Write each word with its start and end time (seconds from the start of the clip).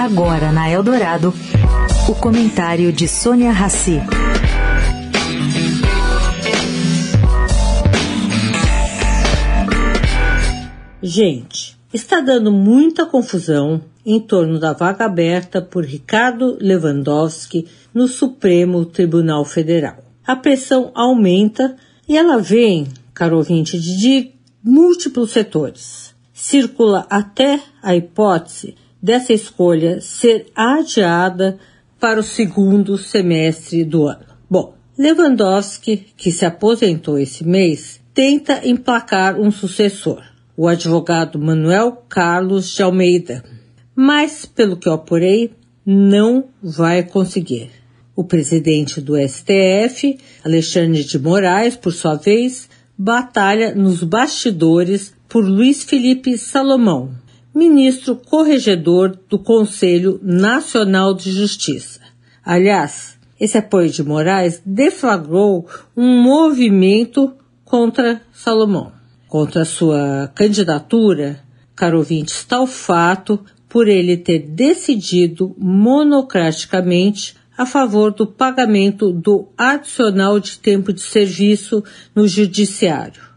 Agora 0.00 0.50
na 0.50 0.66
Eldorado, 0.66 1.34
o 2.08 2.14
comentário 2.14 2.90
de 2.90 3.06
Sônia 3.06 3.52
Rassi. 3.52 4.00
Gente, 11.02 11.76
está 11.92 12.22
dando 12.22 12.50
muita 12.50 13.04
confusão 13.04 13.82
em 14.02 14.18
torno 14.18 14.58
da 14.58 14.72
vaga 14.72 15.04
aberta 15.04 15.60
por 15.60 15.84
Ricardo 15.84 16.56
Lewandowski 16.58 17.68
no 17.92 18.08
Supremo 18.08 18.86
Tribunal 18.86 19.44
Federal. 19.44 19.98
A 20.26 20.34
pressão 20.34 20.90
aumenta 20.94 21.76
e 22.08 22.16
ela 22.16 22.38
vem, 22.38 22.86
caro 23.12 23.36
ouvinte, 23.36 23.78
de 23.78 24.30
múltiplos 24.64 25.30
setores. 25.30 26.14
Circula 26.32 27.06
até 27.10 27.60
a 27.82 27.94
hipótese 27.94 28.76
dessa 29.02 29.32
escolha 29.32 30.00
ser 30.00 30.46
adiada 30.54 31.58
para 31.98 32.20
o 32.20 32.24
segundo 32.24 32.96
semestre 32.96 33.84
do 33.84 34.06
ano. 34.06 34.24
Bom, 34.48 34.74
Lewandowski, 34.98 36.08
que 36.16 36.30
se 36.30 36.44
aposentou 36.44 37.18
esse 37.18 37.46
mês, 37.46 38.00
tenta 38.12 38.66
emplacar 38.66 39.38
um 39.40 39.50
sucessor, 39.50 40.22
o 40.56 40.68
advogado 40.68 41.38
Manuel 41.38 42.04
Carlos 42.08 42.74
de 42.74 42.82
Almeida, 42.82 43.44
mas, 43.94 44.44
pelo 44.46 44.76
que 44.76 44.88
eu 44.88 44.92
apurei, 44.92 45.52
não 45.84 46.44
vai 46.62 47.02
conseguir. 47.02 47.70
O 48.14 48.24
presidente 48.24 49.00
do 49.00 49.14
STF, 49.16 50.18
Alexandre 50.44 51.04
de 51.04 51.18
Moraes, 51.18 51.76
por 51.76 51.92
sua 51.92 52.16
vez, 52.16 52.68
batalha 52.96 53.74
nos 53.74 54.02
bastidores 54.02 55.14
por 55.28 55.44
Luiz 55.44 55.82
Felipe 55.84 56.36
Salomão, 56.36 57.14
ministro 57.60 58.16
corregedor 58.16 59.18
do 59.28 59.38
Conselho 59.38 60.18
Nacional 60.22 61.12
de 61.12 61.30
Justiça. 61.30 62.00
Aliás, 62.42 63.18
esse 63.38 63.58
apoio 63.58 63.90
de 63.90 64.02
Moraes 64.02 64.62
deflagrou 64.64 65.68
um 65.94 66.22
movimento 66.22 67.34
contra 67.62 68.22
Salomão, 68.32 68.92
contra 69.28 69.66
sua 69.66 70.32
candidatura, 70.34 71.44
caro 71.76 71.98
ouvinte, 71.98 72.32
está 72.32 72.58
o 72.62 72.66
fato 72.66 73.38
por 73.68 73.88
ele 73.88 74.16
ter 74.16 74.38
decidido 74.38 75.54
monocraticamente 75.58 77.36
a 77.58 77.66
favor 77.66 78.10
do 78.10 78.26
pagamento 78.26 79.12
do 79.12 79.48
adicional 79.56 80.40
de 80.40 80.58
tempo 80.58 80.94
de 80.94 81.02
serviço 81.02 81.84
no 82.14 82.26
judiciário. 82.26 83.29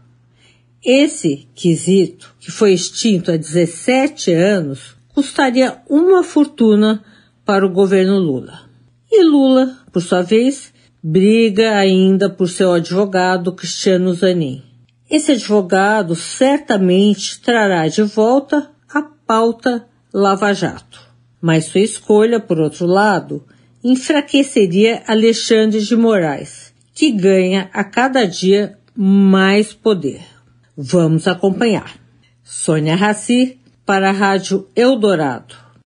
Esse 0.84 1.48
quesito, 1.54 2.34
que 2.38 2.50
foi 2.50 2.74
extinto 2.74 3.32
há 3.32 3.38
17 3.38 4.30
anos, 4.32 4.94
custaria 5.14 5.78
uma 5.88 6.22
fortuna 6.22 7.02
para 7.42 7.64
o 7.64 7.70
governo 7.70 8.18
Lula. 8.18 8.68
E 9.10 9.24
Lula, 9.24 9.78
por 9.90 10.02
sua 10.02 10.20
vez, 10.20 10.74
briga 11.02 11.74
ainda 11.76 12.28
por 12.28 12.50
seu 12.50 12.74
advogado 12.74 13.54
Cristiano 13.54 14.12
Zanin. 14.12 14.62
Esse 15.10 15.32
advogado 15.32 16.14
certamente 16.14 17.40
trará 17.40 17.88
de 17.88 18.02
volta 18.02 18.70
a 18.92 19.00
pauta 19.00 19.86
Lava 20.12 20.52
Jato. 20.52 21.00
Mas 21.40 21.64
sua 21.64 21.80
escolha, 21.80 22.38
por 22.38 22.60
outro 22.60 22.86
lado, 22.86 23.42
enfraqueceria 23.82 25.02
Alexandre 25.06 25.80
de 25.80 25.96
Moraes, 25.96 26.74
que 26.94 27.10
ganha 27.10 27.70
a 27.72 27.84
cada 27.84 28.26
dia 28.26 28.78
mais 28.94 29.72
poder. 29.72 30.33
Vamos 30.76 31.28
acompanhar. 31.28 31.94
Sônia 32.42 32.96
Raci 32.96 33.60
para 33.86 34.10
a 34.10 34.12
Rádio 34.12 34.68
Eldorado. 34.74 35.63